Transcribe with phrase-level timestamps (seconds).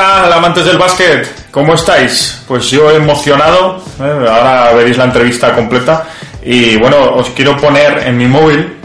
[0.00, 1.50] tal, amantes del básquet?
[1.50, 2.42] ¿Cómo estáis?
[2.48, 4.26] Pues yo emocionado, ¿eh?
[4.28, 6.06] ahora veréis la entrevista completa.
[6.42, 8.78] Y bueno, os quiero poner en mi móvil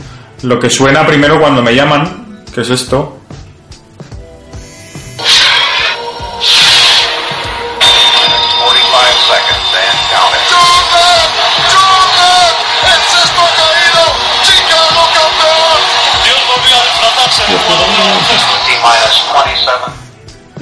[0.43, 3.14] lo que suena primero cuando me llaman, que es esto.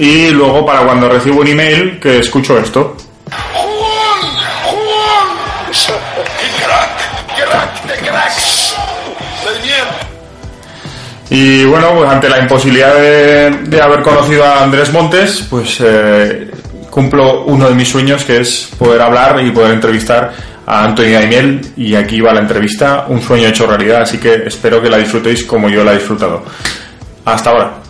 [0.03, 2.97] Y luego para cuando recibo un email que escucho esto.
[11.29, 16.51] Y bueno, pues ante la imposibilidad de, haber conocido a Andrés Montes, pues eh,
[16.89, 20.33] cumplo uno de mis sueños que es poder hablar y poder entrevistar
[20.65, 24.81] a Antonio Daimiel y aquí va la entrevista, un sueño hecho realidad, así que espero
[24.81, 26.43] que la disfrutéis como yo la he disfrutado.
[27.23, 27.82] Hasta ahora.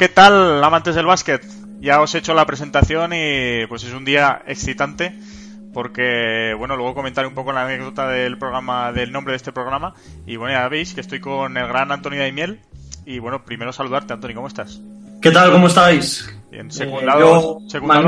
[0.00, 1.46] ¿Qué tal, amantes del básquet?
[1.82, 5.14] Ya os he hecho la presentación y pues es un día excitante
[5.74, 9.92] porque, bueno, luego comentaré un poco la anécdota del programa, del nombre de este programa
[10.26, 12.62] y bueno, ya veis que estoy con el gran Antonio Daimiel
[13.04, 14.80] y bueno, primero saludarte, Antonio, ¿cómo estás?
[15.20, 15.52] ¿Qué tal?
[15.52, 16.34] ¿Cómo estáis?
[16.50, 17.60] Bien, eh, secundado,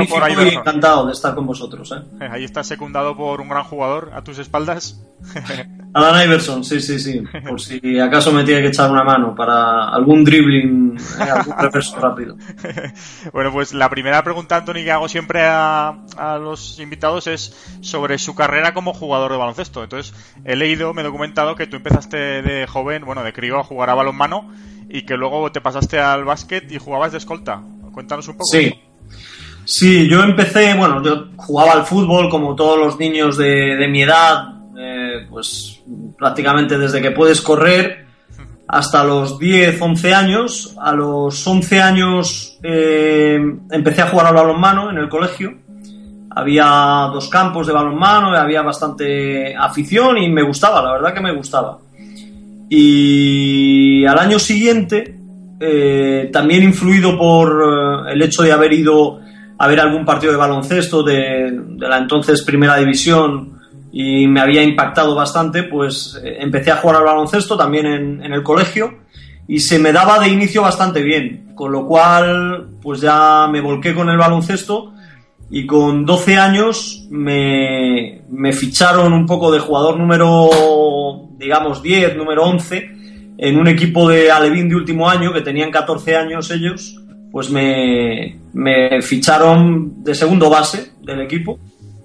[0.08, 0.34] por ahí.
[0.54, 1.92] encantado de estar con vosotros.
[1.92, 2.28] ¿eh?
[2.28, 5.00] Ahí está secundado por un gran jugador a tus espaldas.
[5.94, 7.22] Alan Iverson, sí, sí, sí.
[7.46, 12.00] Por si acaso me tiene que echar una mano para algún dribbling, eh, algún reverso
[12.00, 12.36] rápido.
[13.32, 18.18] bueno, pues la primera pregunta, Anthony, que hago siempre a, a, los invitados es sobre
[18.18, 19.84] su carrera como jugador de baloncesto.
[19.84, 23.64] Entonces, he leído, me he documentado que tú empezaste de joven, bueno, de crío a
[23.64, 24.50] jugar a balonmano
[24.88, 27.62] y que luego te pasaste al básquet y jugabas de escolta.
[27.92, 28.46] Cuéntanos un poco.
[28.50, 28.72] Sí.
[29.64, 34.54] Sí, yo empecé, bueno, yo jugaba al fútbol como todos los niños de, mi edad,
[34.76, 35.80] eh, pues
[36.18, 38.06] prácticamente desde que puedes correr
[38.66, 40.74] hasta los 10, 11 años.
[40.80, 43.38] A los 11 años eh,
[43.70, 45.54] empecé a jugar al balonmano en el colegio.
[46.34, 51.34] Había dos campos de balonmano, había bastante afición y me gustaba, la verdad que me
[51.34, 51.78] gustaba.
[52.70, 55.21] Y al año siguiente
[55.64, 57.62] eh, también influido por
[58.08, 59.20] eh, el hecho de haber ido
[59.56, 63.60] a ver algún partido de baloncesto de, la entonces primera división
[63.92, 68.42] y me había impactado bastante, pues eh, empecé a jugar al baloncesto también en, el
[68.42, 69.02] colegio
[69.46, 73.94] y se me daba de inicio bastante bien, con lo cual pues ya me volqué
[73.94, 74.92] con el baloncesto
[75.48, 82.46] y con 12 años me, me ficharon un poco de jugador número, digamos, 10, número
[82.46, 83.01] 11
[83.38, 87.00] en un equipo de Alevín de último año, que tenían 14 años ellos,
[87.30, 88.38] pues me,
[89.02, 91.58] ficharon de segundo base del equipo.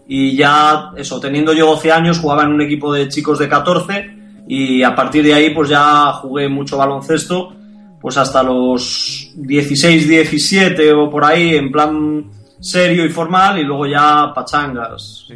[0.07, 4.17] Y ya, eso, teniendo yo 12 años, jugaba en un equipo de chicos de 14
[4.47, 7.53] y a partir de ahí pues ya jugué mucho baloncesto,
[7.99, 12.25] pues hasta los 16, 17 o por ahí, en plan
[12.59, 15.27] serio y formal y luego ya pachangas.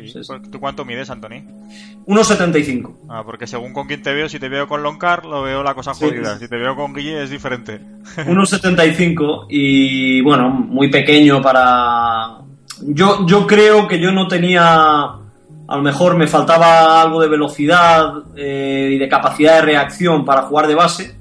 [0.52, 1.44] ¿Tú cuánto mides, Antoni?
[2.06, 2.96] 1,75.
[3.10, 5.76] Ah, porque según con quién te veo, si te veo con Loncar, lo veo la
[5.76, 6.38] cosa jodida.
[6.40, 7.80] Si te veo con Guille, es diferente.
[8.18, 12.40] 1,75 y bueno, muy pequeño para.
[12.82, 15.04] Yo, yo creo que yo no tenía.
[15.68, 20.42] A lo mejor me faltaba algo de velocidad eh, y de capacidad de reacción para
[20.42, 21.21] jugar de base.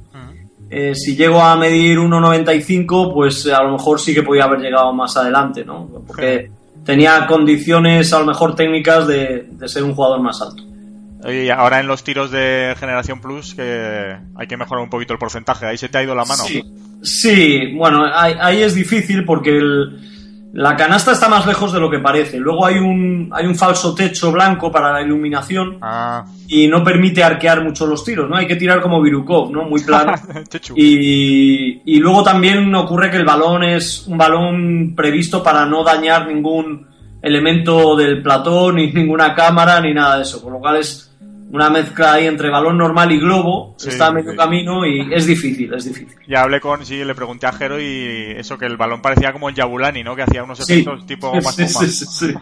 [0.70, 4.92] Eh, si llego a medir 1,95, pues a lo mejor sí que podía haber llegado
[4.92, 5.88] más adelante, ¿no?
[6.06, 6.50] Porque
[6.84, 10.70] tenía condiciones, a lo mejor técnicas, de, de ser un jugador más alto.
[11.28, 15.18] Y ahora en los tiros de Generación Plus que hay que mejorar un poquito el
[15.18, 15.66] porcentaje.
[15.66, 16.44] Ahí se te ha ido la mano.
[17.02, 19.60] Sí, bueno, ahí, es difícil porque
[20.52, 22.38] la canasta está más lejos de lo que parece.
[22.38, 26.24] Luego hay un, hay un falso techo blanco para la iluminación ah.
[26.48, 28.36] y no permite arquear mucho los tiros, ¿no?
[28.36, 29.64] Hay que tirar como Virukov, ¿no?
[29.64, 30.14] Muy plano.
[30.74, 36.26] y, y luego también ocurre que el balón es un balón previsto para no dañar
[36.26, 36.88] ningún
[37.22, 40.42] elemento del platón, ni ninguna cámara, ni nada de eso.
[40.42, 41.09] Por lo cual es
[41.52, 45.72] una mezcla ahí entre balón normal y globo, está a medio camino y es difícil,
[45.74, 46.16] es difícil.
[46.28, 49.48] Ya hablé con, sí, le pregunté a Jero y eso, que el balón parecía como
[49.48, 50.14] en Yabulani, ¿no?
[50.14, 52.34] Que hacía unos efectos tipo más sí, sí, sí,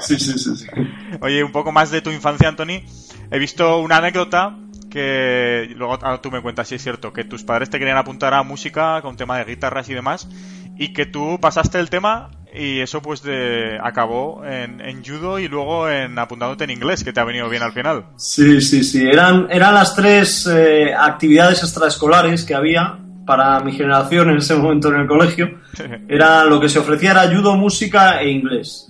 [0.00, 0.66] sí, sí, sí,
[1.20, 2.82] Oye, un poco más de tu infancia, Anthony.
[3.30, 4.56] He visto una anécdota
[4.90, 8.42] que luego tú me cuentas si es cierto, que tus padres te querían apuntar a
[8.42, 10.28] música con tema de guitarras y demás,
[10.76, 15.48] y que tú pasaste el tema y eso pues de, acabó en, en, judo y
[15.48, 18.06] luego en apuntándote en inglés, que te ha venido bien al final.
[18.16, 19.06] Sí, sí, sí.
[19.06, 24.88] Eran, eran las tres eh, actividades extraescolares que había para mi generación en ese momento
[24.88, 25.58] en el colegio.
[26.08, 28.86] Era lo que se ofrecía era judo, música e inglés.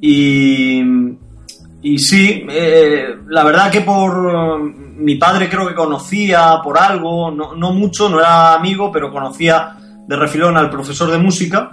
[0.00, 0.82] Y,
[1.80, 7.54] y sí, eh, la verdad que por mi padre creo que conocía por algo, no,
[7.54, 9.76] no mucho, no era amigo, pero conocía
[10.08, 11.70] de refilón al profesor de música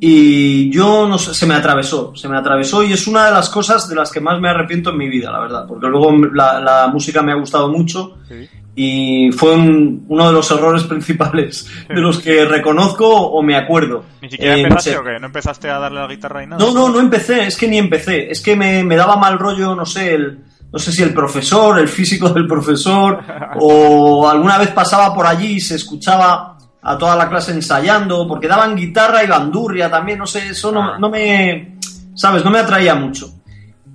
[0.00, 3.48] y yo no sé, se me atravesó, se me atravesó y es una de las
[3.48, 6.60] cosas de las que más me arrepiento en mi vida, la verdad, porque luego la,
[6.60, 8.48] la música me ha gustado mucho Sí.
[8.74, 14.04] y fue un- uno de los errores principales de los que reconozco o me acuerdo.
[14.20, 14.98] ¿Ni siquiera Eh, no empezaste sé.
[14.98, 15.18] o qué?
[15.18, 16.62] ¿No empezaste a darle la guitarra y nada?
[16.62, 19.74] No, no, no empecé, es que ni empecé, es que me, me daba mal rollo,
[19.74, 20.40] no sé, el,
[20.70, 23.20] no sé si el profesor, el físico del profesor,
[23.60, 26.55] o alguna vez pasaba por allí y se escuchaba
[26.88, 30.96] a toda la clase ensayando, porque daban guitarra y bandurria también, no sé, eso no,
[31.00, 31.78] no me,
[32.14, 33.34] sabes, no me atraía mucho.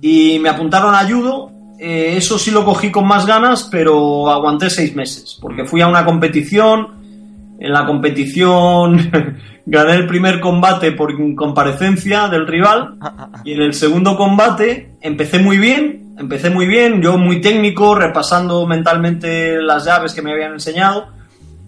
[0.02, 4.68] Y me apuntaron a judo, eh, eso sí lo cogí con más ganas, pero aguanté
[4.68, 9.10] seis meses, porque fui a una competición, en la competición
[9.64, 12.96] gané el primer combate por comparecencia del rival
[13.44, 18.66] y en el segundo combate empecé muy bien, empecé muy bien, yo muy técnico, repasando
[18.66, 21.21] mentalmente las llaves que me habían enseñado.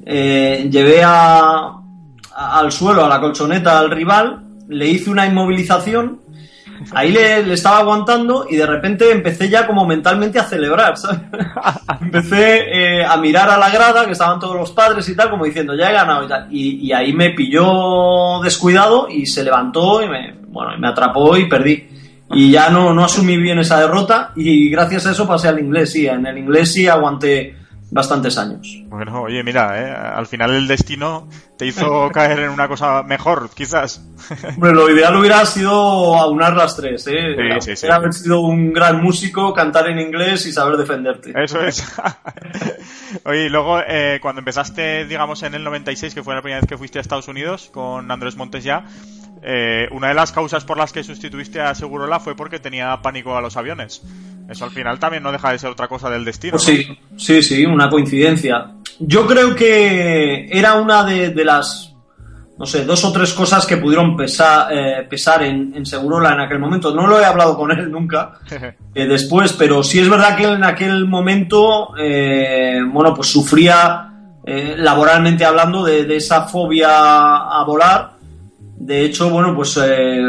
[0.07, 1.73] Eh, llevé a-
[2.37, 6.21] a- al suelo, a la colchoneta al rival, le hice una inmovilización,
[6.93, 11.21] ahí le, le estaba aguantando y de repente empecé ya como mentalmente a celebrar, ¿sabes?
[12.01, 12.65] empecé
[13.01, 15.75] eh, a mirar a la grada, que estaban todos los padres y tal, como diciendo,
[15.75, 16.49] ya he ganado y tal.
[16.51, 21.49] Y, y ahí me pilló descuidado y se levantó y me, bueno, me atrapó y
[21.49, 21.89] perdí.
[22.31, 25.93] Y ya no, no asumí bien esa derrota y gracias a eso pasé al inglés,
[25.93, 26.07] sí.
[26.07, 27.55] En el inglés sí aguanté
[27.95, 28.83] bastantes años.
[28.89, 29.91] Bueno, oye, mira, ¿eh?
[29.91, 34.05] al final el destino te hizo caer en una cosa mejor, quizás.
[34.57, 35.73] Hombre, lo ideal hubiera sido
[36.17, 37.37] aunar las tres, ¿eh?
[37.61, 37.87] Sí, sí, sí.
[37.87, 41.33] haber sido un gran músico, cantar en inglés y saber defenderte.
[41.37, 41.87] Eso es.
[43.25, 46.69] Oye, y luego eh, cuando empezaste, digamos, en el 96, que fue la primera vez
[46.69, 48.87] que fuiste a Estados Unidos con Andrés Montes ya,
[49.47, 53.37] eh, una de las causas por las que sustituiste a Segurola fue porque tenía pánico
[53.37, 54.03] a los aviones.
[54.49, 56.53] Eso al final también no deja de ser otra cosa del destino.
[56.53, 56.75] Pues ¿no?
[56.75, 58.73] sí, sí, sí, una coincidencia.
[58.99, 61.95] Yo creo que era una de, de las,
[62.59, 66.41] no sé, dos o tres cosas que pudieron pesar, eh, pesar en, en Segurola en
[66.41, 66.95] aquel momento.
[66.95, 68.39] No lo he hablado con él nunca
[68.95, 74.11] eh, después, pero sí es verdad que él en aquel momento, eh, bueno, pues sufría
[74.47, 78.14] laboralmente hablando de, de esa fobia a volar.
[78.85, 80.21] De hecho, bueno, pues eh,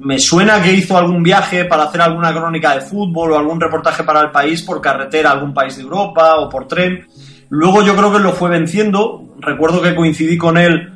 [0.00, 4.02] me suena que hizo algún viaje para hacer alguna crónica de fútbol o algún reportaje
[4.02, 7.06] para el país por carretera a algún país de Europa o por tren.
[7.50, 9.34] Luego yo creo que lo fue venciendo.
[9.40, 10.90] Recuerdo que coincidí con él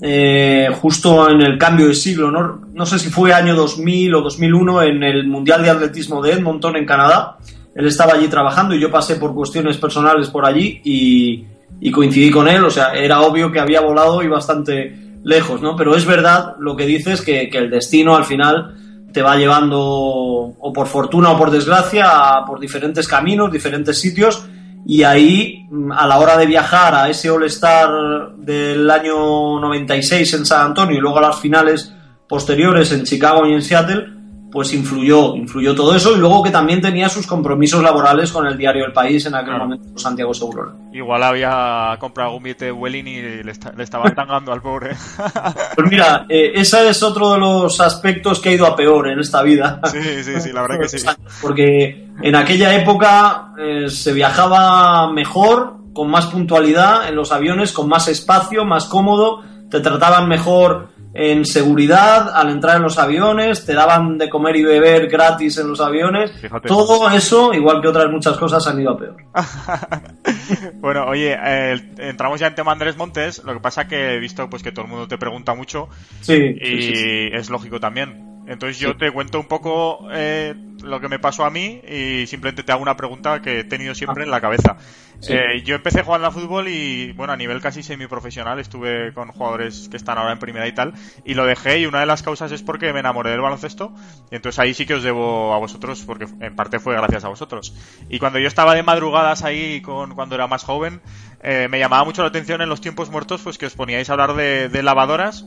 [0.00, 2.62] eh, justo en el cambio de siglo, ¿no?
[2.72, 6.76] no sé si fue año 2000 o 2001 en el Mundial de Atletismo de Edmonton
[6.76, 7.36] en Canadá.
[7.74, 11.44] Él estaba allí trabajando y yo pasé por cuestiones personales por allí y,
[11.78, 12.64] y coincidí con él.
[12.64, 15.74] O sea, era obvio que había volado y bastante lejos, ¿no?
[15.74, 18.76] Pero es verdad lo que dices que, que el destino al final
[19.12, 22.06] te va llevando o por fortuna o por desgracia
[22.46, 24.44] por diferentes caminos, diferentes sitios
[24.86, 30.44] y ahí mm, a la hora de viajar a ese All-Star del año 96 en
[30.44, 31.92] San Antonio y luego a las finales
[32.28, 34.06] posteriores en Chicago y en Seattle,
[34.54, 38.56] pues influyó, influyó todo eso y luego que también tenía sus compromisos laborales con el
[38.56, 39.64] diario El País en aquel Claro.
[39.64, 40.72] momento, Santiago Segurola.
[40.92, 44.90] Igual había comprado algún billete de Welling y le, esta- le estaban tangando al pobre.
[45.74, 49.18] Pues mira, eh, ese es otro de los aspectos que ha ido a peor en
[49.18, 49.80] esta vida.
[49.90, 51.04] sí, sí, sí, la verdad que sí.
[51.42, 57.88] Porque en aquella época eh, se viajaba mejor, con más puntualidad en los aviones, con
[57.88, 63.72] más espacio, más cómodo, te trataban mejor en seguridad al entrar en los aviones, te
[63.72, 66.32] daban de comer y beber gratis en los aviones.
[66.40, 66.68] Fíjate.
[66.68, 69.16] Todo eso, igual que otras muchas cosas, han ido a peor.
[70.80, 73.42] bueno, oye, eh, entramos ya en tema Andrés Montes.
[73.44, 75.88] Lo que pasa que he visto pues que todo el mundo te pregunta mucho
[76.20, 77.28] Sí, y sí, sí, sí.
[77.32, 78.33] es lógico también.
[78.46, 82.62] Entonces yo te cuento un poco eh, lo que me pasó a mí y simplemente
[82.62, 84.76] te hago una pregunta que he tenido siempre en la cabeza.
[85.20, 85.32] Sí.
[85.32, 89.88] Eh, yo empecé jugando a fútbol y, bueno, a nivel casi semiprofesional, estuve con jugadores
[89.88, 90.92] que están ahora en primera y tal,
[91.24, 93.94] y lo dejé y una de las causas es porque me enamoré del baloncesto,
[94.30, 97.28] y entonces ahí sí que os debo a vosotros, porque en parte fue gracias a
[97.28, 97.74] vosotros.
[98.10, 101.00] Y cuando yo estaba de madrugadas ahí, con, cuando era más joven,
[101.42, 104.12] eh, me llamaba mucho la atención en los tiempos muertos, pues que os poníais a
[104.12, 105.46] hablar de, de lavadoras,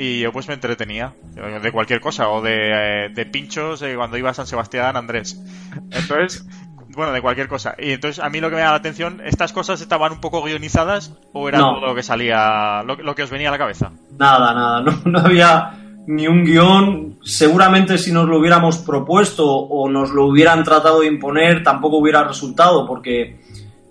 [0.00, 1.12] y yo pues me entretenía
[1.62, 5.42] de cualquier cosa o de, eh, de pinchos eh, cuando iba a San Sebastián Andrés
[5.90, 6.46] entonces
[6.94, 9.52] bueno de cualquier cosa y entonces a mí lo que me da la atención estas
[9.52, 11.74] cosas estaban un poco guionizadas o era No.
[11.74, 15.00] todo lo que salía lo, lo que os venía a la cabeza Nada, nada, no,
[15.04, 15.74] no había
[16.10, 17.18] ni un guion.
[17.22, 22.24] Seguramente si nos lo hubiéramos propuesto o nos lo hubieran tratado de imponer, tampoco hubiera
[22.24, 23.38] resultado, porque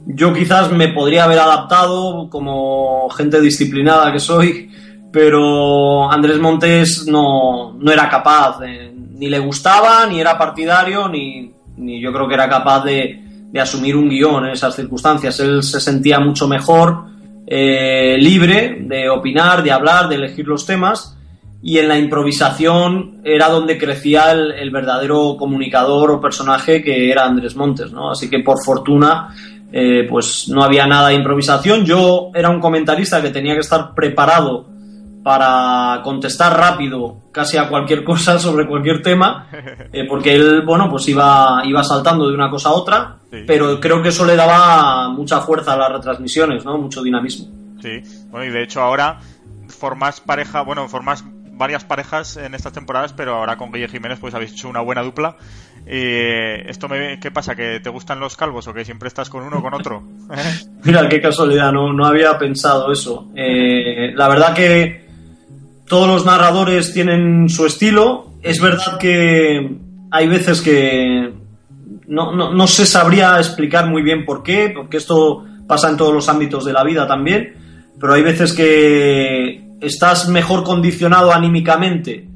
[0.07, 4.71] yo quizás me podría haber adaptado como gente disciplinada que soy,
[5.11, 12.11] pero Andrés Montes no, no era capaz, ni le gustaba, ni era partidario, ni, yo
[12.11, 13.23] creo que era capaz de,
[13.59, 15.39] asumir un guion en esas circunstancias.
[15.39, 17.05] Él se sentía mucho mejor,
[17.47, 21.17] eh, libre de opinar, de hablar, de elegir los temas
[21.63, 27.25] y en la improvisación era donde crecía el, el, verdadero comunicador o personaje que era
[27.25, 28.11] Andrés Montes, ¿no?
[28.11, 29.33] Así que por fortuna
[29.71, 31.85] eh, pues no había nada de improvisación.
[31.85, 34.76] Yo era un comentarista que tenía que estar preparado
[35.27, 39.49] para contestar rápido casi a cualquier cosa sobre cualquier tema,
[39.91, 43.43] eh, porque él, bueno, pues iba, iba saltando de una cosa a otra, sí.
[43.45, 46.77] pero creo que eso le daba mucha fuerza a las retransmisiones, ¿no?
[46.77, 47.47] Mucho dinamismo.
[47.81, 49.19] Sí, bueno, y de hecho ahora
[49.67, 54.33] formas pareja, bueno, formas varias parejas en estas temporadas, pero ahora con Guille Jiménez pues
[54.33, 55.35] habéis hecho una buena dupla.
[55.85, 57.53] Eh, ¿Esto me, qué pasa?
[57.53, 60.03] ¿Que te gustan los calvos o que siempre estás con uno o con otro?
[60.85, 63.29] Mira, qué casualidad, no, no había pensado eso.
[63.35, 65.06] Eh, la verdad que
[65.87, 68.27] todos los narradores tienen su estilo.
[68.41, 69.77] Es verdad que
[70.11, 71.33] hay veces que
[72.07, 76.13] no, no, no se sabría explicar muy bien por qué, porque esto pasa en todos
[76.13, 77.53] los ámbitos de la vida también,
[77.99, 82.27] pero hay veces que estás mejor condicionado anímicamente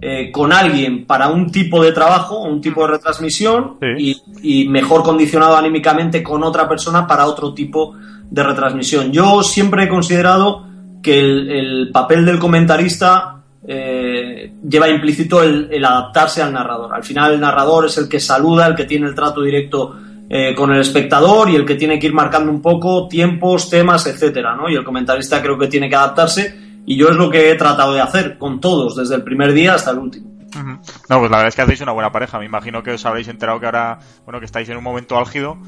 [0.00, 4.20] eh, con alguien para un tipo de trabajo, un tipo de retransmisión, sí.
[4.42, 7.94] y, y, mejor condicionado anímicamente con otra persona para otro tipo
[8.30, 9.10] de retransmisión.
[9.10, 10.65] Yo siempre he considerado
[11.06, 16.92] que el, el papel del comentarista eh, lleva implícito el, el, adaptarse al narrador.
[16.92, 19.96] Al final el narrador es el que saluda, el que tiene el trato directo
[20.28, 24.04] eh, con el espectador y el que tiene que ir marcando un poco tiempos, temas,
[24.08, 24.68] etcétera, ¿no?
[24.68, 27.94] Y el comentarista creo que tiene que adaptarse y yo es lo que he tratado
[27.94, 30.26] de hacer con todos, desde el primer día hasta el último.
[30.28, 30.78] Uh -huh.
[31.08, 32.40] No, pues la verdad es que hacéis una buena pareja.
[32.40, 35.58] Me imagino que os habréis enterado que ahora, bueno, que estáis en un momento álgido.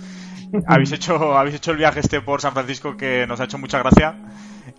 [0.66, 3.78] habéis hecho, habéis hecho el viaje este por San Francisco que nos ha hecho mucha
[3.78, 4.16] gracia.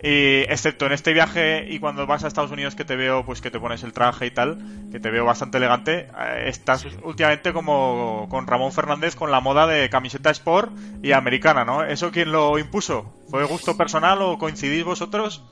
[0.02, 3.40] Y excepto en este viaje y cuando vas a Estados Unidos que te veo, pues
[3.40, 4.58] que te pones el traje y tal,
[4.90, 9.66] que te veo bastante elegante, eh, estás últimamente como con Ramón Fernández con la moda
[9.66, 11.84] de camiseta sport y americana, ¿no?
[11.84, 13.12] ¿Eso quién lo impuso?
[13.28, 15.42] ¿Fue gusto personal o coincidís vosotros?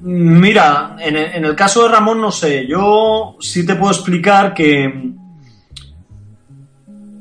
[0.00, 4.54] Mira, en el, en el caso de Ramón no sé, yo sí te puedo explicar
[4.54, 5.14] que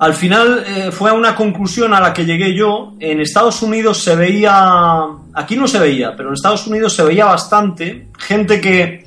[0.03, 2.93] al final eh, fue a una conclusión a la que llegué yo.
[3.00, 7.25] En Estados Unidos se veía, aquí no se veía, pero en Estados Unidos se veía
[7.25, 9.04] bastante gente que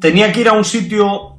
[0.00, 1.36] tenía que ir a un sitio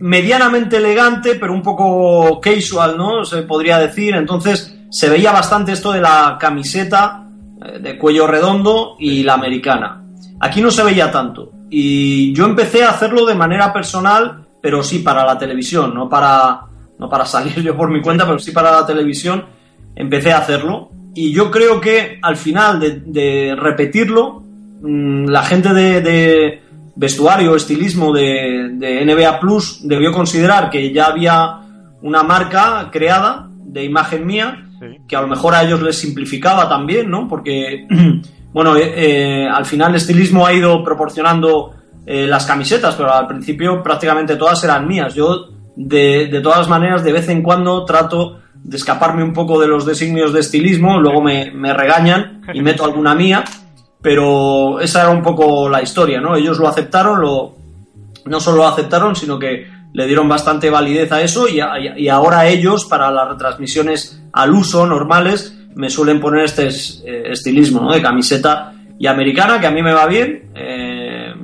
[0.00, 3.24] medianamente elegante, pero un poco casual, ¿no?
[3.24, 4.14] Se podría decir.
[4.14, 7.26] Entonces se veía bastante esto de la camiseta
[7.64, 10.04] eh, de cuello redondo y la americana.
[10.40, 11.52] Aquí no se veía tanto.
[11.70, 16.60] Y yo empecé a hacerlo de manera personal, pero sí para la televisión, no para
[16.98, 19.44] no para salir yo por mi cuenta, pero sí para la televisión,
[19.94, 20.90] empecé a hacerlo.
[21.14, 24.42] Y yo creo que al final de, de repetirlo,
[24.82, 26.62] mmm, la gente de, de,
[26.96, 31.60] vestuario, estilismo de, de, NBA Plus debió considerar que ya había
[32.02, 34.98] una marca creada de imagen mía, sí.
[35.08, 37.28] que a lo mejor a ellos les simplificaba también, ¿no?
[37.28, 37.86] Porque,
[38.52, 41.74] bueno, eh, eh, al final el estilismo ha ido proporcionando
[42.06, 45.14] eh, las camisetas, pero al principio prácticamente todas eran mías.
[45.14, 49.68] Yo de, de, todas maneras, de vez en cuando trato de escaparme un poco de
[49.68, 53.44] los designios de estilismo, luego me, me regañan y meto alguna mía,
[54.00, 56.34] pero esa era un poco la historia, ¿no?
[56.34, 57.54] Ellos lo aceptaron, lo,
[58.24, 62.08] no solo lo aceptaron, sino que le dieron bastante validez a eso y, a, y
[62.08, 67.92] ahora ellos, para las retransmisiones al uso normales, me suelen poner este eh, estilismo, ¿no?
[67.92, 71.34] De camiseta y americana, que a mí me va bien, eh,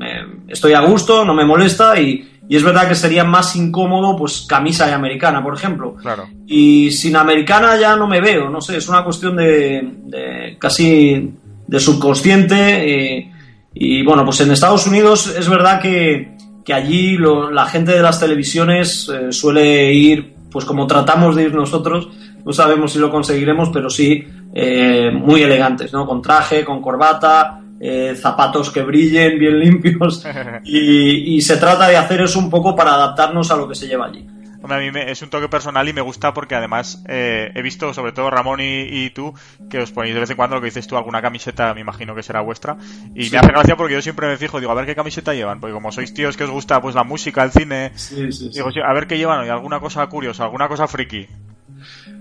[0.49, 4.41] estoy a gusto, no me molesta y, y es verdad que sería más incómodo, pues,
[4.41, 5.95] camisa y americana, por ejemplo.
[5.95, 6.29] Claro.
[6.49, 11.33] Y sin americana ya no me veo, no sé, es una cuestión de, de casi
[11.69, 13.19] de subconsciente.
[13.19, 13.33] Eh,
[13.73, 16.33] y bueno, pues en Estados Unidos es verdad que,
[16.65, 21.45] que allí lo, la gente de las televisiones eh, suele ir, pues como tratamos de
[21.45, 22.09] ir nosotros,
[22.45, 26.05] no sabemos si lo conseguiremos, pero sí eh, muy elegantes, ¿no?
[26.05, 30.25] Con traje, con corbata, eh, zapatos que brillen, bien limpios,
[30.65, 33.89] y, y, se trata de hacer eso un poco para adaptarnos a lo que se
[33.89, 34.27] lleva allí.
[34.63, 37.63] Hombre, a mí me, es un toque personal y me gusta porque además eh, he
[37.63, 39.33] visto, sobre todo Ramón y, y, tú,
[39.71, 42.15] que os ponéis de vez en cuando lo que dices tú, alguna camiseta, me imagino
[42.15, 42.77] que será vuestra,
[43.15, 43.33] y sí.
[43.33, 45.73] me hace gracia porque yo siempre me fijo, digo, a ver qué camiseta llevan, porque
[45.73, 48.93] como sois tíos que os gusta pues la música, el cine, sí, sí, digo, a
[48.93, 51.27] ver qué llevan, y alguna cosa curiosa, alguna cosa friki.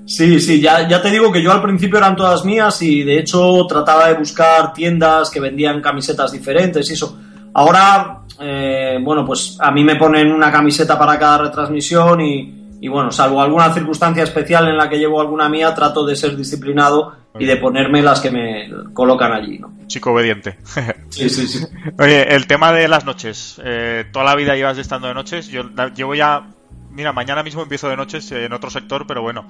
[0.06, 3.20] Sí, sí, ya, ya te digo que yo al principio eran todas mías y de
[3.20, 7.20] hecho trataba de buscar tiendas que vendían camisetas diferentes y eso.
[7.54, 12.88] Ahora, eh, bueno, pues a mí me ponen una camiseta para cada retransmisión y, y,
[12.88, 17.16] bueno, salvo alguna circunstancia especial en la que llevo alguna mía, trato de ser disciplinado
[17.38, 19.72] y de ponerme las que me colocan allí, ¿no?
[19.86, 20.58] Chico obediente.
[21.10, 21.66] sí, sí, sí.
[22.00, 23.62] Oye, el tema de las noches.
[23.63, 25.48] Eh, toda la vida llevas estando de noches.
[25.48, 25.63] Yo
[25.96, 26.48] llevo ya
[26.89, 29.48] mira, mañana mismo empiezo de noches en otro sector, pero bueno,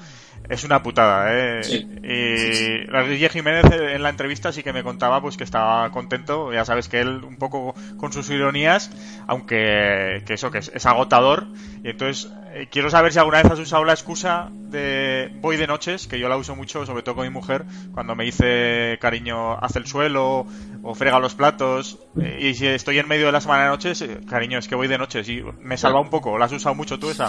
[0.49, 1.63] es una putada, ¿eh?
[1.63, 1.87] Sí.
[2.03, 6.89] Y Jiménez en la entrevista sí que me contaba pues que estaba contento, ya sabes
[6.89, 8.91] que él un poco con sus ironías,
[9.27, 11.47] aunque que eso que es, agotador,
[11.83, 15.67] y entonces eh, quiero saber si alguna vez has usado la excusa de voy de
[15.67, 19.53] noches, que yo la uso mucho, sobre todo con mi mujer, cuando me dice cariño,
[19.59, 20.45] hace el suelo
[20.81, 24.01] o frega los platos, eh, y si estoy en medio de la semana de noches,
[24.01, 26.75] eh, cariño, es que voy de noches y me salva un poco, ¿la has usado
[26.75, 27.28] mucho tú esa?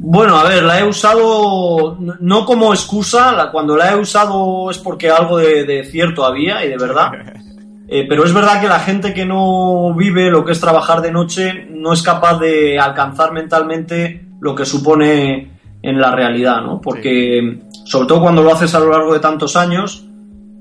[0.00, 5.10] Bueno, a ver, la he usado no como excusa, cuando la he usado es porque
[5.10, 7.10] algo de, cierto había y de verdad.
[7.90, 11.10] Eh, pero es verdad que la gente que no vive lo que es trabajar de
[11.10, 16.82] noche no es capaz de alcanzar mentalmente lo que supone en la realidad, ¿no?
[16.82, 20.07] Porque, sobre todo cuando lo haces a lo largo de tantos años,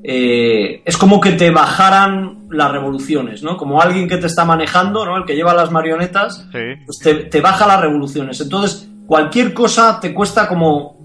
[0.10, 3.58] eh, es como que te bajaran las revoluciones, ¿no?
[3.58, 5.18] Como alguien que te está manejando, ¿no?
[5.18, 8.40] El que lleva las marionetas, pues te, te baja las revoluciones.
[8.40, 10.96] Entonces, cualquier cosa te cuesta como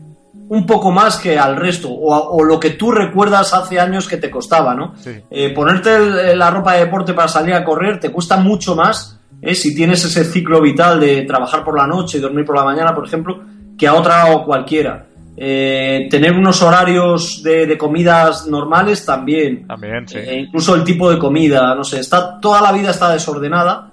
[0.49, 4.31] un poco más que al resto, o, lo que tú recuerdas hace años que te
[4.31, 4.95] costaba, ¿no?
[5.31, 9.55] Eh, ponerte la ropa de deporte para salir a correr te cuesta mucho más ¿eh?
[9.55, 12.95] si tienes ese ciclo vital de trabajar por la noche y dormir por la mañana,
[12.95, 13.41] por ejemplo,
[13.77, 15.07] que a otra o cualquiera.
[15.45, 19.67] Eh, tener unos horarios de, comidas normales también.
[19.67, 20.19] También, sí.
[20.37, 23.91] incluso el tipo de comida, no sé, está, toda la vida está desordenada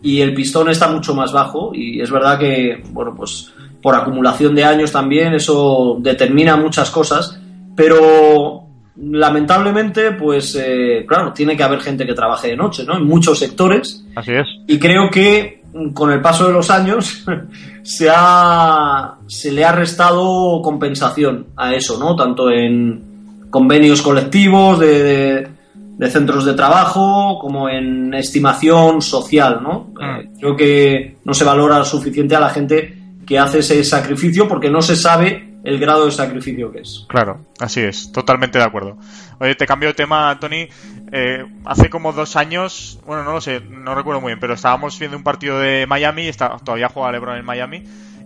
[0.00, 4.54] y el pistón está mucho más bajo y es verdad que, bueno, pues por acumulación
[4.54, 7.38] de años también eso determina muchas cosas,
[7.76, 8.64] pero
[8.96, 12.96] lamentablemente, pues eh, claro, tiene que haber gente que trabaje de noche, ¿no?
[12.96, 14.02] En muchos sectores.
[14.14, 14.46] Así es.
[14.66, 17.24] Y creo que con el paso de los años
[17.82, 22.14] se, ha, se le ha restado compensación a eso, ¿no?
[22.16, 25.56] Tanto en convenios colectivos de
[25.98, 29.92] de centros de trabajo como en estimación social, ¿no?
[30.00, 30.18] Ah.
[30.20, 34.70] Eh, creo que no se valora suficiente a la gente que hace ese sacrificio porque
[34.70, 37.04] no se sabe el grado de sacrificio que es.
[37.08, 38.96] Claro, así es, totalmente de acuerdo.
[39.40, 40.68] Oye, te cambio de tema, Tony.
[41.10, 44.96] Eh, hace como dos años, bueno, no lo sé, no recuerdo muy bien, pero estábamos
[44.98, 47.82] viendo un partido de Miami, está, todavía juega LeBron en Miami,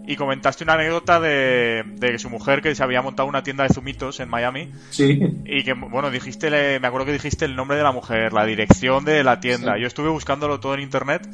[0.07, 3.73] y comentaste una anécdota de, de, su mujer que se había montado una tienda de
[3.73, 4.71] zumitos en Miami.
[4.91, 5.21] Sí.
[5.47, 9.05] Y que, bueno, dijiste, me acuerdo que dijiste el nombre de la mujer, la dirección
[9.05, 9.79] de la tienda.
[9.79, 11.29] Yo estuve buscándolo todo en internet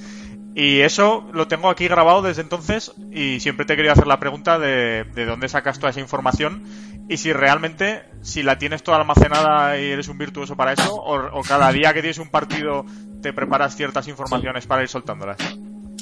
[0.56, 4.58] y eso lo tengo aquí grabado desde entonces y siempre te quería hacer la pregunta
[4.58, 6.64] de, de dónde sacas toda esa información
[7.08, 11.42] y si realmente, si la tienes toda almacenada y eres un virtuoso para eso o,
[11.42, 12.86] cada día que tienes un partido
[13.22, 15.36] te preparas ciertas informaciones para ir soltándolas.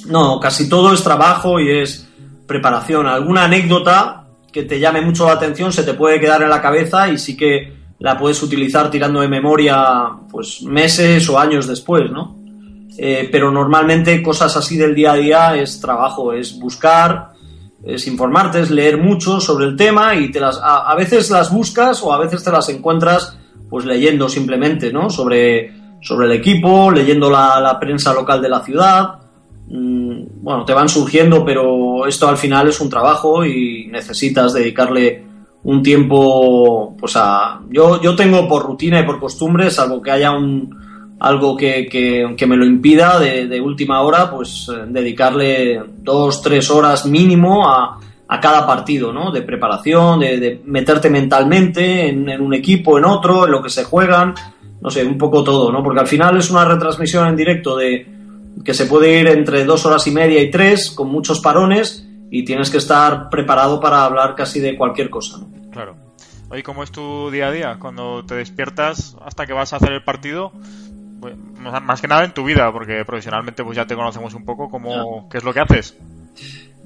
[0.06, 2.08] No, casi todo es trabajo y es
[2.46, 3.06] preparación.
[3.06, 7.08] Alguna anécdota que te llame mucho la atención se te puede quedar en la cabeza
[7.08, 12.43] y sí que la puedes utilizar tirando de memoria pues meses o años después, ¿no?
[12.96, 17.32] Eh, pero normalmente cosas así del día a día es trabajo, es buscar,
[17.84, 22.02] es informarte, es leer mucho sobre el tema y te las, a, veces las buscas
[22.02, 23.36] o a veces te las encuentras
[23.68, 25.10] pues leyendo simplemente, ¿no?
[25.10, 29.24] Sobre, sobre el equipo, leyendo la, la prensa local de la ciudad,
[29.66, 35.24] Mm, bueno, te van surgiendo, pero esto al final es un trabajo y necesitas dedicarle
[35.62, 37.60] un tiempo, pues a...
[37.70, 42.46] Yo, yo tengo por rutina y por costumbre, salvo que haya un, algo que, que,
[42.46, 47.98] me lo impida de, última hora, pues eh, dedicarle dos, tres horas mínimo a,
[48.28, 49.30] a cada partido, ¿no?
[49.30, 53.84] De preparación, de, meterte mentalmente en, en, un equipo, en otro, en lo que se
[53.84, 54.34] juegan,
[54.80, 55.82] no sé, un poco todo, ¿no?
[55.82, 58.06] Porque al final es una retransmisión en directo de
[58.64, 62.44] que se puede ir entre dos horas y media y tres, con muchos parones, y
[62.44, 65.38] tienes que estar preparado para hablar casi de cualquier cosa.
[65.38, 65.70] ¿no?
[65.70, 65.96] Claro.
[66.50, 67.76] Oye, ¿cómo es tu día a día?
[67.78, 70.52] Cuando te despiertas hasta que vas a hacer el partido,
[71.24, 71.36] pues,
[71.82, 75.26] más que nada en tu vida, porque profesionalmente pues ya te conocemos un poco, ¿cómo,
[75.30, 75.96] ¿qué es lo que haces?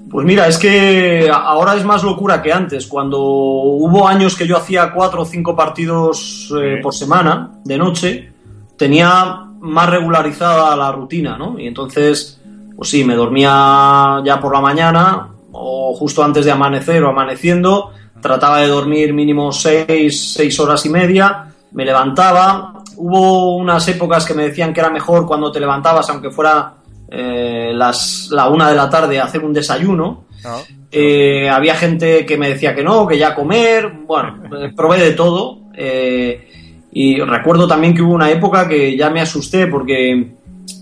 [0.08, 2.86] Pues mira, es que ahora es más locura que antes.
[2.86, 8.32] Cuando hubo años que yo hacía cuatro o cinco partidos eh, por semana, de noche,
[8.76, 11.58] tenía más regularizada la rutina, ¿no?
[11.58, 12.40] Y entonces,
[12.76, 17.90] pues sí, me dormía ya por la mañana o justo antes de amanecer o amaneciendo,
[18.22, 24.34] trataba de dormir mínimo seis, seis horas y media, me levantaba, hubo unas épocas que
[24.34, 26.74] me decían que era mejor cuando te levantabas, aunque fuera
[27.10, 30.24] eh, las, la una de la tarde, hacer un desayuno.
[30.44, 30.60] Ah.
[30.90, 34.42] Eh, había gente que me decía que no, que ya comer, bueno,
[34.76, 35.60] probé de todo.
[35.74, 36.44] Eh,
[36.92, 40.32] y recuerdo también que hubo una época que ya me asusté porque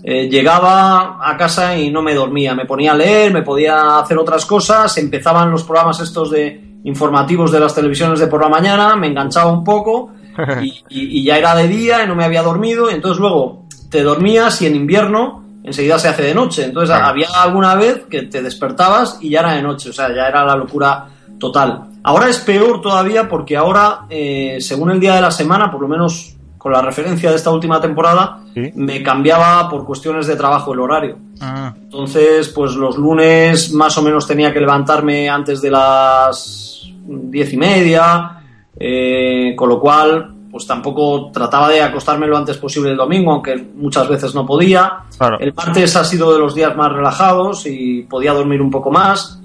[0.03, 4.17] eh, llegaba a casa y no me dormía, me ponía a leer, me podía hacer
[4.17, 8.95] otras cosas, empezaban los programas estos de informativos de las televisiones de por la mañana,
[8.95, 10.11] me enganchaba un poco
[10.89, 14.61] y, ya era de día y no me había dormido, y entonces luego te dormías
[14.61, 16.65] y en invierno enseguida se hace de noche.
[16.65, 20.27] Entonces había alguna vez que te despertabas y ya era de noche, o sea, ya
[20.27, 21.89] era la locura total.
[22.03, 25.87] Ahora es peor todavía porque ahora, eh, según el día de la semana, por lo
[25.87, 28.39] menos con la referencia de esta última temporada,
[28.75, 31.17] me cambiaba por cuestiones de trabajo el horario.
[31.39, 31.73] Ah.
[31.75, 37.57] Entonces, pues los lunes más o menos tenía que levantarme antes de las diez y
[37.57, 38.41] media,
[38.79, 43.55] eh, con lo cual pues tampoco trataba de acostarme lo antes posible el domingo, aunque
[43.75, 44.99] muchas veces no podía.
[45.39, 49.39] El martes ha sido de los días más relajados y podía dormir un poco más.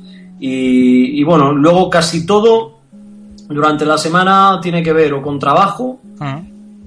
[0.45, 2.79] Y, bueno, luego casi todo
[3.49, 6.01] durante la semana tiene que ver o con trabajo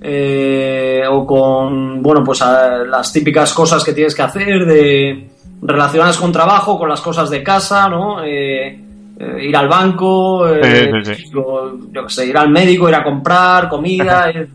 [0.01, 5.29] eh, o con, bueno, pues las típicas cosas que tienes que hacer de
[5.61, 8.23] relacionadas con trabajo, con las cosas de casa, ¿no?
[8.23, 8.84] Eh,
[9.17, 10.91] eh, ir al banco, eh,
[11.31, 14.29] yo sé, ir al médico, ir a comprar comida.
[14.29, 14.49] Eh,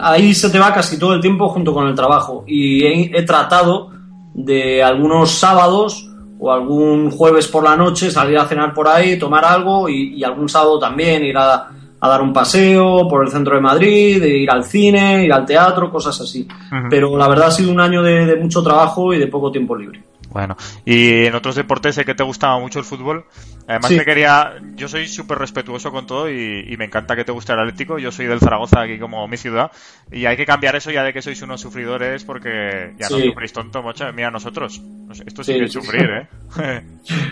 [0.00, 2.44] ahí se te va casi todo el tiempo junto con el trabajo.
[2.46, 3.90] Y he, tratado
[4.34, 6.08] de algunos sábados
[6.38, 10.48] o algún jueves por la noche salir a cenar por ahí, tomar algo y, algún
[10.48, 11.68] sábado también ir a,
[12.00, 16.20] dar un paseo por el centro de Madrid, ir al cine, ir al teatro, cosas
[16.20, 16.46] así.
[16.88, 20.04] Pero la verdad ha sido un año de mucho trabajo y de poco tiempo libre.
[20.30, 23.24] Bueno, y en otros deportes sé que te gustaba mucho el fútbol.
[23.66, 27.52] Además te quería, yo soy súper respetuoso con todo y, me encanta que te guste
[27.52, 27.98] el Atlético.
[27.98, 29.70] Yo soy del Zaragoza aquí como mi ciudad
[30.12, 33.52] y hay que cambiar eso ya de que sois unos sufridores porque ya no sufrís
[33.52, 34.12] tonto, mocha.
[34.12, 34.80] Mira nosotros,
[35.26, 36.28] esto sí, que es sufrir, ¿eh?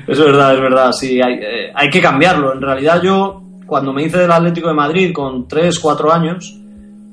[0.07, 2.53] es verdad, es verdad, sí, hay, eh, hay que cambiarlo.
[2.53, 6.59] En realidad yo cuando me hice del Atlético de Madrid con 3, 4 años,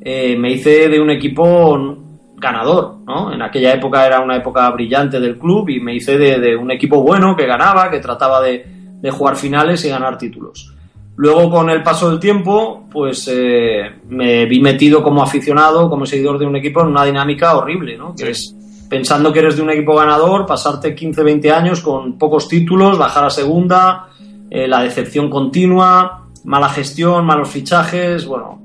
[0.02, 2.03] eh, me hice de un equipo
[2.44, 3.34] ganador, ¿no?
[3.34, 7.02] En aquella época era una época brillante del club y me hice de, un equipo
[7.02, 8.66] bueno que ganaba, que trataba de,
[9.10, 10.72] jugar finales y ganar títulos.
[11.16, 16.40] Luego, con el paso del tiempo, pues eh, me vi metido como aficionado, como seguidor
[16.40, 18.16] de un equipo en una dinámica horrible, ¿no?
[18.16, 18.56] Que es
[18.90, 23.26] pensando que eres de un equipo ganador, pasarte 15, 20 años con pocos títulos, bajar
[23.26, 24.08] a segunda,
[24.50, 28.62] eh, la decepción continua, mala gestión, malos fichajes, bueno,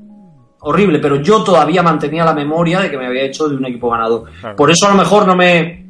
[0.60, 3.90] horrible, pero yo todavía mantenía la memoria de que me había hecho de un equipo
[3.90, 4.24] ganador.
[4.56, 5.86] Por eso a lo mejor no me,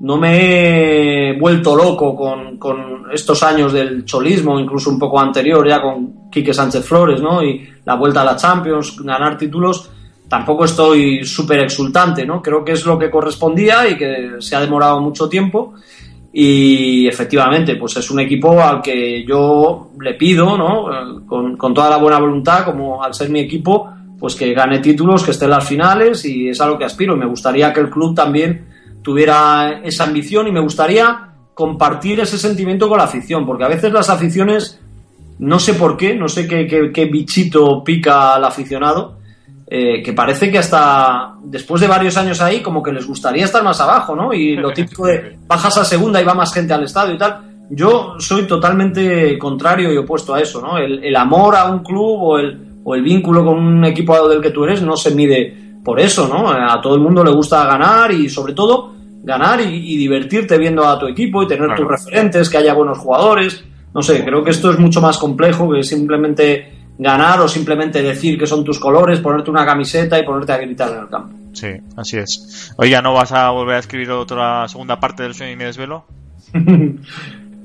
[0.00, 2.16] no me he vuelto loco
[2.58, 7.42] con, estos años del cholismo, incluso un poco anterior ya con Quique Sánchez Flores, ¿no?
[7.42, 9.90] Y la vuelta a la Champions, ganar títulos.
[10.28, 12.42] Tampoco estoy súper exultante, ¿no?
[12.42, 15.72] Creo que es lo que correspondía y que se ha demorado mucho tiempo.
[16.30, 21.24] Y efectivamente, pues es un equipo al que yo le pido, ¿no?
[21.26, 25.22] Con, con toda la buena voluntad, como al ser mi equipo, pues que gane títulos,
[25.22, 27.16] que esté en las finales y es a lo que aspiro.
[27.16, 28.66] Me gustaría que el club también
[29.02, 33.92] tuviera esa ambición y me gustaría compartir ese sentimiento con la afición, porque a veces
[33.92, 34.80] las aficiones,
[35.38, 39.18] no sé por qué, no sé qué, bichito pica al aficionado,
[39.66, 43.62] eh, que parece que hasta después de varios años ahí, como que les gustaría estar
[43.62, 44.32] más abajo, ¿no?
[44.32, 47.66] Y lo típico de bajas a segunda y va más gente al estadio y tal.
[47.70, 50.78] Yo soy totalmente contrario y opuesto a eso, ¿no?
[50.78, 54.50] el amor a un club o el, o el vínculo con un equipo del que
[54.50, 56.48] tú eres no se mide por eso, ¿no?
[56.48, 60.98] A todo el mundo le gusta ganar y sobre todo ganar y, divertirte viendo a
[60.98, 63.62] tu equipo y tener tus referentes, que haya buenos jugadores.
[63.92, 68.38] No sé, creo que esto es mucho más complejo que simplemente ganar o simplemente decir
[68.38, 71.36] que son tus colores, ponerte una camiseta y ponerte a gritar en el campo.
[71.52, 72.72] Sí, así es.
[72.78, 76.06] Oye, ¿no vas a volver a escribir otra segunda parte del sueño y mi desvelo?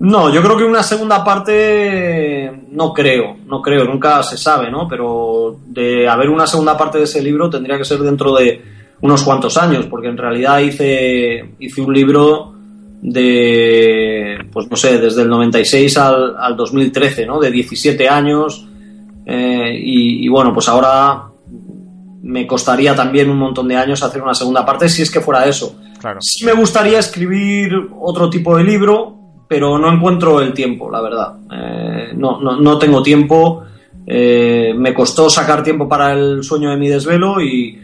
[0.03, 4.85] No, yo creo que una segunda parte no creo, no creo, nunca se sabe, ¿no?
[4.85, 8.61] Pero de haber una segunda parte de ese libro tendría que ser dentro de
[8.99, 12.53] unos cuantos años, porque en realidad hice, hice un libro
[13.01, 17.39] de, pues no sé, desde el 96 al, al 2013, ¿no?
[17.39, 18.67] De 17 años.
[19.25, 21.29] Eh, y, bueno, pues ahora
[22.23, 25.45] me costaría también un montón de años hacer una segunda parte si es que fuera
[25.45, 25.77] eso.
[25.97, 26.19] Claro.
[26.21, 29.22] Sí me gustaría escribir otro tipo de libro,
[29.53, 31.35] pero no encuentro el tiempo, la verdad.
[31.51, 33.63] Eh, no, no, no, tengo tiempo.
[34.03, 37.79] Eh, me costó sacar tiempo para el sueño de mi desvelo y,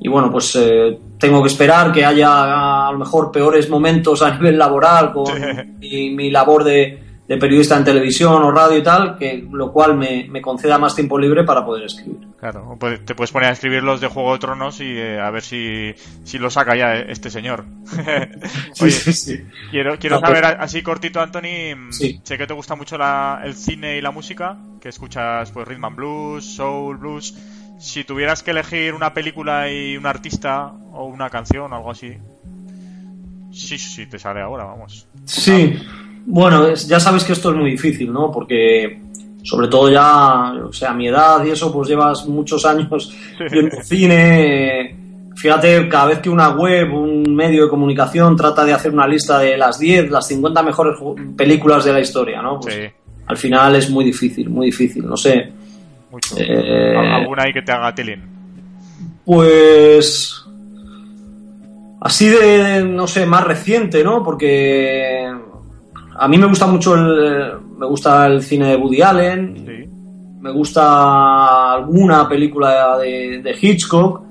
[0.00, 4.30] y bueno, pues eh, tengo que esperar que haya a lo mejor peores momentos a
[4.34, 5.32] nivel laboral con
[5.78, 6.98] mi labor de,
[7.32, 11.18] de periodista en televisión o radio y tal, que lo cual me, conceda más tiempo
[11.18, 12.28] libre para poder escribir.
[12.38, 15.40] Claro, te puedes poner a escribir los de Juego de Tronos y eh, a ver
[15.40, 17.64] si, si lo saca ya este señor.
[18.82, 22.98] Oye, quiero, quiero saber así cortito, Anthony, sé que te gusta mucho
[23.42, 27.34] el cine y la música, que escuchas pues rhythm and blues, soul, blues.
[27.78, 32.12] Si tuvieras que elegir una película y un artista o una canción o algo así,
[33.52, 35.08] sí, sí, te sale ahora, vamos.
[35.24, 35.78] Sí.
[36.24, 38.30] Bueno, ya sabes que esto es muy difícil, ¿no?
[38.30, 39.00] Porque
[39.42, 43.12] sobre todo ya, o sea, a mi edad y eso, pues llevas muchos años
[43.50, 44.96] viendo cine,
[45.36, 49.40] fíjate, cada vez que una web, un medio de comunicación trata de hacer una lista
[49.40, 50.98] de las 10, las 50 mejores
[51.36, 52.60] películas de la historia, ¿no?
[52.60, 52.92] Pues,
[53.26, 55.50] Al final es muy difícil, muy difícil, no sé.
[56.10, 56.36] Mucho.
[56.38, 58.22] Eh, ¿Alguna ahí que te haga tilín?
[59.24, 60.44] Pues
[62.00, 64.22] así de, no sé, más reciente, ¿no?
[64.22, 65.32] Porque
[66.14, 71.74] a mí me gusta mucho el, me gusta el cine de Woody Allen, me gusta
[71.74, 74.22] alguna película de, Hitchcock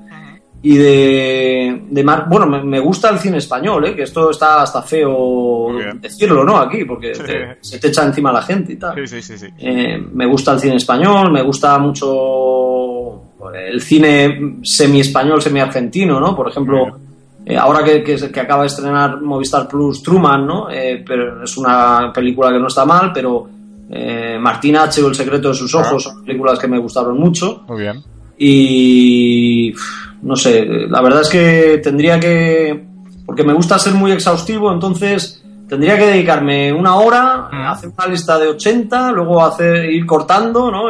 [0.63, 3.95] y de, de bueno, me, gusta el cine español, ¿eh?
[3.95, 6.57] que esto está hasta feo decirlo, ¿no?
[6.57, 9.07] Aquí, porque se te echa encima la gente y tal.
[9.07, 13.21] Sí, sí, sí, eh, me gusta el cine español, me gusta mucho
[13.55, 16.35] el cine semi-español, semi-argentino, ¿no?
[16.35, 16.99] Por ejemplo,
[17.45, 20.69] eh, ahora que, que, acaba de estrenar Movistar Plus Truman, ¿no?
[20.69, 23.49] Eh, pero es una película que no está mal, pero
[23.89, 25.01] eh, Martín H.
[25.01, 27.63] o El secreto de sus ojos son películas que me gustaron mucho.
[27.67, 28.03] Muy bien.
[28.37, 29.73] Y
[30.21, 32.85] no sé, la verdad es que tendría que.
[33.25, 38.37] Porque me gusta ser muy exhaustivo, entonces tendría que dedicarme una hora, hacer una lista
[38.37, 40.83] de 80, luego hacer ir cortando, ¿no?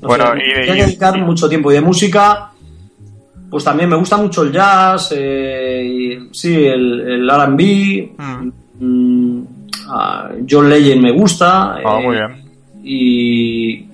[0.00, 1.70] bueno, y, que dedicar mucho tiempo.
[1.70, 2.52] Y de música,
[3.54, 8.52] pues también me gusta mucho el jazz, eh, sí, el, el RB, mm.
[8.80, 9.46] mm
[10.50, 11.76] John Legend me gusta.
[11.76, 12.82] Ah, muy eh, bien.
[12.82, 13.88] Y.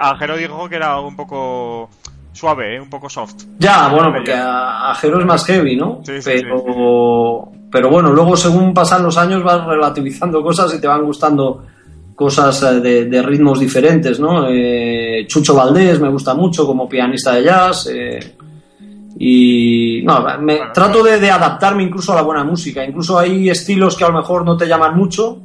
[0.00, 1.88] Ajero dijo que era un poco
[2.32, 2.80] suave, ¿eh?
[2.80, 3.44] un poco soft.
[3.60, 6.00] Ya, bueno, porque Ajero es más heavy, ¿no?
[6.02, 10.88] Sí, sí, pero, pero bueno, luego según pasan los años vas relativizando cosas y te
[10.88, 11.64] van gustando
[12.16, 14.48] cosas eh, de, ritmos diferentes, ¿no?
[14.48, 17.88] Eh, Chucho Valdés me gusta mucho como pianista de jazz.
[17.92, 18.18] Eh,
[19.18, 22.84] y no, me, trato de, adaptarme incluso a la buena música.
[22.84, 25.42] Incluso hay estilos que a lo mejor no te llaman mucho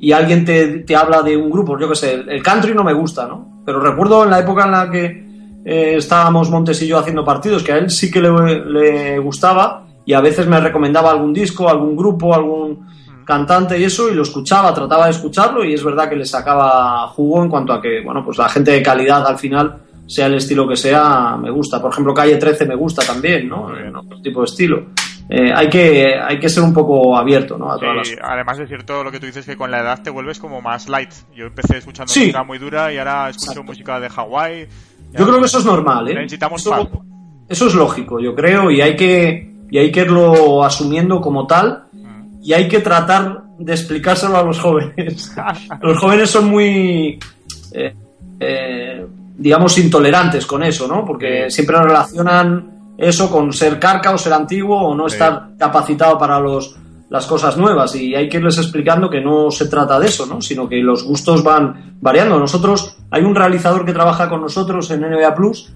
[0.00, 1.78] y alguien te, te habla de un grupo.
[1.78, 3.62] Yo qué sé, el country no me gusta, ¿no?
[3.64, 5.30] Pero recuerdo en la época en la que
[5.62, 10.14] estábamos Montes y yo haciendo partidos que a él sí que le, le gustaba y
[10.14, 12.86] a veces me recomendaba algún disco, algún grupo, algún
[13.24, 17.06] cantante y eso, y lo escuchaba, trataba de escucharlo y es verdad que le sacaba
[17.08, 20.34] jugo en cuanto a que, bueno, pues la gente de calidad al final, sea el
[20.34, 21.80] estilo que sea, me gusta.
[21.80, 23.76] Por ejemplo, Calle 13 me gusta también, ¿no?
[23.76, 24.86] En otro tipo de estilo.
[25.28, 27.70] Eh, hay, que, hay que ser un poco abierto, ¿no?
[27.70, 27.78] A
[28.22, 30.88] Además es cierto lo que tú dices que con la edad te vuelves como más
[30.88, 31.12] light.
[31.32, 34.66] Yo empecé escuchando música muy dura y ahora escucho música de Hawái.
[35.12, 36.14] Yo creo que eso es normal, ¿eh?
[36.14, 37.04] Necesitamos eso,
[37.48, 41.84] eso es lógico, yo creo, y hay que, y hay que irlo asumiendo como tal
[42.42, 45.34] y hay que tratar de explicárselo a los jóvenes.
[45.82, 47.18] los jóvenes son muy,
[47.72, 47.94] eh,
[48.38, 51.04] eh, digamos, intolerantes con eso, ¿no?
[51.04, 56.38] Porque siempre relacionan eso con ser carca o ser antiguo o no estar capacitado para
[56.38, 56.76] los,
[57.10, 60.40] las cosas nuevas y hay que irles explicando que no se trata de eso, ¿no?
[60.40, 62.38] sino que los gustos van variando.
[62.38, 65.72] Nosotros, hay un realizador que trabaja con nosotros en NBA Plus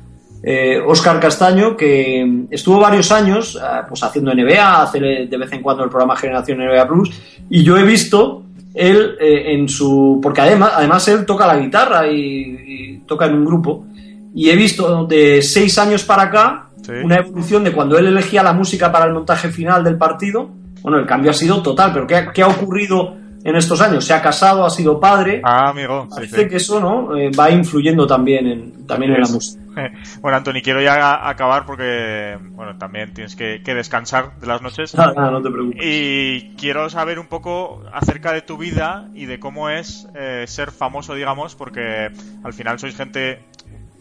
[0.86, 5.62] Oscar eh, Castaño, que estuvo varios años eh, pues haciendo NBA, hace de vez en
[5.62, 7.10] cuando el programa Generación NBA Plus,
[7.48, 8.42] y yo he visto
[8.74, 10.20] él eh, en su.
[10.22, 13.86] porque además, además él toca la guitarra y, toca en un grupo,
[14.34, 16.68] y he visto de seis años para acá
[17.02, 20.50] una evolución de cuando él elegía la música para el montaje final del partido.
[20.82, 23.16] Bueno, el cambio ha sido total, pero ¿qué, qué ha ocurrido?
[23.44, 24.04] En estos años.
[24.04, 25.42] Se ha casado, ha sido padre.
[25.44, 26.08] Ah, amigo.
[26.08, 29.62] Parece que eso no va influyendo también en, también en la música.
[30.20, 34.94] Bueno, Anthony, quiero ya acabar porque, bueno, también tienes que, descansar de las noches.
[34.96, 35.80] Ah, no te preocupes.
[35.84, 40.70] Y quiero saber un poco acerca de tu vida y de cómo es eh, ser
[40.70, 42.10] famoso, digamos, porque
[42.44, 43.40] al final sois gente,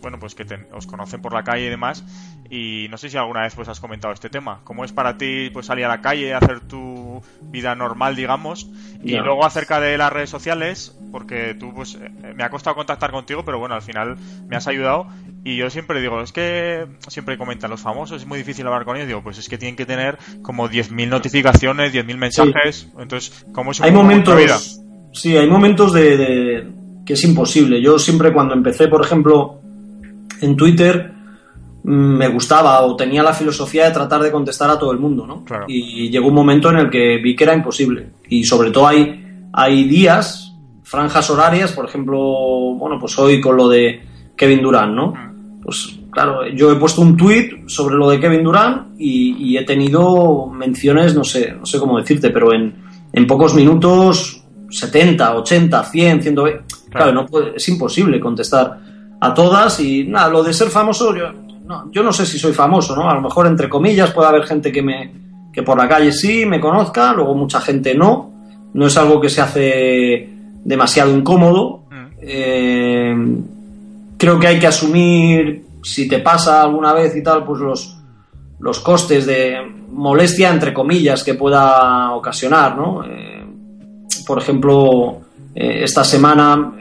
[0.04, 2.04] bueno, pues que os conocen por la calle y demás.
[2.50, 4.60] Y no sé si alguna vez pues has comentado este tema.
[4.64, 8.70] ¿Cómo es para ti pues salir a la calle, hacer tu vida normal, digamos?
[9.04, 13.12] Y luego acerca de las redes sociales, porque tú pues eh, me ha costado contactar
[13.12, 15.08] contigo, pero bueno, al final me has ayudado.
[15.46, 18.98] Y yo siempre digo, es que siempre comentan los famosos, es muy difícil hablar con
[18.98, 19.08] ellos.
[19.08, 22.90] Digo, pues es que tienen que tener como 10.000 notificaciones, 10.000 mensajes.
[23.00, 24.82] Entonces, ¿cómo es un Hay momentos,
[25.14, 26.68] sí, hay momentos de,
[27.06, 27.82] que es imposible.
[27.82, 29.63] Yo siempre cuando empecé, por ejemplo,
[30.44, 31.12] en Twitter,
[31.84, 35.26] mm, me gustaba o tenía la filosofía de tratar de contestar a todo el mundo,
[35.26, 35.44] ¿no?
[35.68, 38.10] Y llegó un momento en el que vi que era imposible.
[38.30, 40.54] Y sobre todo hay, hay días,
[40.84, 42.20] franjas horarias, por ejemplo,
[42.76, 44.02] bueno, pues hoy con lo de
[44.36, 45.14] Kevin Durant, ¿no?
[45.14, 49.64] Mm pues claro, yo he puesto un tweet sobre lo de Kevin Durant y, he
[49.64, 52.76] tenido menciones, no sé, no sé cómo decirte, pero en,
[53.14, 56.64] en pocos minutos 70, 80, 100, 120.
[56.90, 58.80] Claro, no es imposible contestar
[59.24, 61.32] a todas y nada, lo de ser famoso, yo
[61.66, 63.10] no, yo no sé si soy famoso, ¿no?
[63.10, 65.12] A lo mejor entre comillas puede haber gente que me
[65.54, 68.32] que por la calle sí me conozca, luego mucha gente no.
[68.74, 70.30] No es algo que se hace
[70.66, 71.84] demasiado incómodo.
[71.90, 72.08] Mm.
[72.22, 73.16] Eh,
[74.18, 77.98] creo que hay que asumir, si te pasa alguna vez y tal, pues los,
[78.60, 79.58] los costes de
[79.92, 83.06] molestia, entre comillas, que pueda ocasionar, ¿no?
[83.06, 83.46] Eh,
[84.26, 85.20] por ejemplo,
[85.54, 86.74] eh, esta semana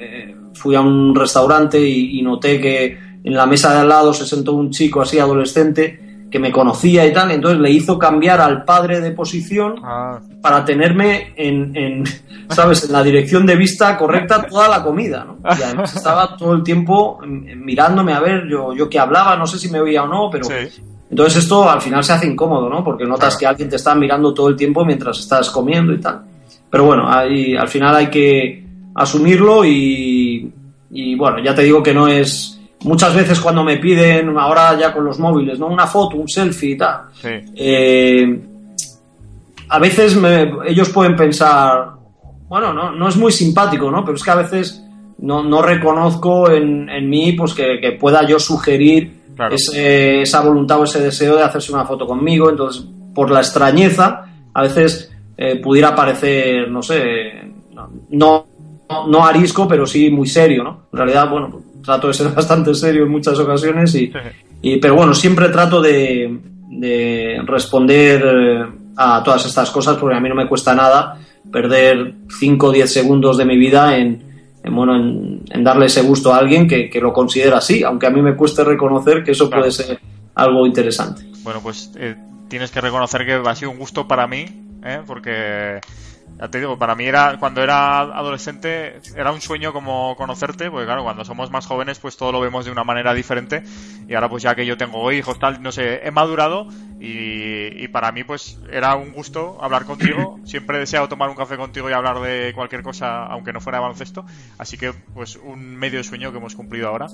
[0.55, 4.27] fui a un restaurante y, y noté que en la mesa de al lado se
[4.27, 8.65] sentó un chico así adolescente que me conocía y tal, entonces le hizo cambiar al
[8.65, 12.05] padre de posición Ah, para tenerme en, en,
[12.49, 12.85] ¿sabes?
[12.85, 15.39] en la dirección de vista correcta toda la comida, ¿no?
[15.59, 19.59] Y además estaba todo el tiempo mirándome a ver yo, yo qué hablaba, no sé
[19.59, 20.83] si me oía o no, pero sí.
[21.11, 22.83] entonces esto al final se hace incómodo, ¿no?
[22.83, 23.39] Porque notas Claro.
[23.39, 26.23] que alguien te está mirando todo el tiempo mientras estás comiendo y tal.
[26.71, 28.62] Pero bueno, ahí, al final hay que
[28.95, 30.53] asumirlo y,
[30.91, 32.59] y bueno, ya te digo que no es...
[32.85, 35.69] Muchas veces cuando me piden, ahora ya con los móviles, ¿no?
[35.69, 37.29] Una foto, un selfie y tal, Sí.
[37.55, 38.41] eh,
[39.69, 41.91] a veces me- ellos pueden pensar,
[42.49, 44.05] bueno, no, no es muy simpático, ¿no?
[44.05, 44.85] Pero es que a veces
[45.19, 49.55] no, no reconozco en, en mí pues que, que pueda yo sugerir Claro.
[49.55, 52.51] ese- esa voluntad o ese deseo de hacerse una foto conmigo.
[52.51, 57.53] Entonces, por la extrañeza, a veces eh, pudiera parecer, no sé,
[58.11, 58.47] no,
[58.93, 60.87] no, no arisco, pero sí muy serio, ¿no?
[60.93, 64.13] En realidad, bueno, trato de ser bastante serio en muchas ocasiones y,
[64.63, 70.21] y, pero bueno, siempre trato de, de responder eh, a todas estas cosas porque a
[70.21, 71.19] mí no me cuesta nada
[71.51, 74.23] perder 5 o 10 segundos de mi vida en,
[74.63, 78.07] en, bueno, en, en darle ese gusto a alguien que, que lo considera así, aunque
[78.07, 79.63] a mí me cueste reconocer que eso Claro.
[79.63, 79.99] puede ser
[80.35, 81.23] algo interesante.
[81.43, 82.15] Bueno, pues eh,
[82.49, 84.45] tienes que reconocer que ha sido un gusto para mí,
[84.85, 85.01] ¿eh?
[85.07, 85.81] porque
[86.43, 90.87] ya te digo, para mí era cuando era adolescente era un sueño como conocerte, porque
[90.87, 93.63] claro, cuando somos más jóvenes pues todo lo vemos de una manera diferente
[94.09, 96.67] y ahora pues ya que yo tengo hijos tal, no sé, he madurado
[96.99, 101.37] y, y para mí pues era un gusto hablar contigo, siempre he deseado tomar un
[101.37, 104.25] café contigo y hablar de cualquier cosa aunque no fuera de baloncesto,
[104.59, 107.07] así que pues un medio sueño que hemos cumplido ahora.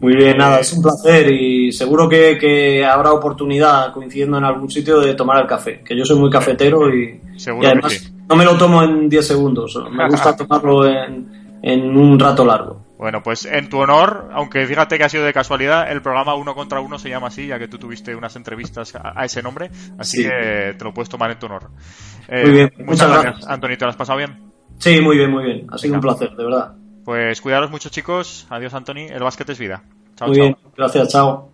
[0.00, 4.70] Muy bien, nada, es un placer y seguro que, que habrá oportunidad coincidiendo en algún
[4.70, 7.98] sitio de tomar el café, que yo soy muy cafetero y, Seguro y además que
[8.00, 8.12] sí.
[8.28, 12.84] no me lo tomo en 10 segundos, me gusta tomarlo en, en un rato largo.
[12.98, 16.54] Bueno, pues en tu honor, aunque fíjate que ha sido de casualidad, el programa Uno
[16.54, 19.70] contra Uno se llama así, ya que tú tuviste unas entrevistas a, a ese nombre,
[19.98, 20.24] así Sí.
[20.24, 21.70] que te lo puedes tomar en tu honor.
[22.28, 23.50] Eh, Muy bien, muchas muchas gracias, gracias.
[23.50, 24.38] Antonio, ¿te lo has pasado bien?
[24.78, 25.96] Sí, muy bien, muy bien, ha sido Venga.
[25.96, 26.74] un placer, de verdad.
[27.04, 28.46] Pues cuidaros mucho, chicos.
[28.50, 29.08] Adiós, Anthony.
[29.10, 29.82] El básquet es vida.
[30.16, 30.44] Chao, muy chao.
[30.44, 31.50] bien, gracias, chao.